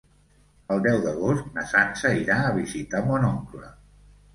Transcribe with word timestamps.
El 0.75 0.81
deu 0.87 0.97
d'agost 1.03 1.53
na 1.59 1.67
Sança 1.75 2.17
irà 2.25 2.41
a 2.49 2.59
visitar 2.59 3.07
mon 3.13 3.33
oncle. 3.33 3.77